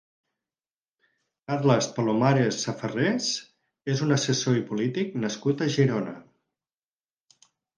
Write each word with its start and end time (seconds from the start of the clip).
Carles 1.51 1.89
Palomares 1.97 2.63
Safarrés 2.69 3.29
és 3.95 4.03
un 4.09 4.17
assessor 4.19 4.59
i 4.63 4.67
polític 4.73 5.15
nascut 5.27 5.63
a 5.63 5.69
Girona. 5.77 6.17